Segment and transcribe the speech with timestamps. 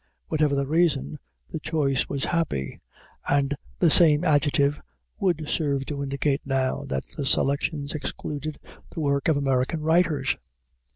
[0.29, 1.19] Whatever the reason,
[1.51, 2.79] the choice was happy;
[3.29, 4.81] and the same adjective
[5.19, 8.57] would serve to indicate now that the selections excluded
[8.89, 10.37] the work of American writers.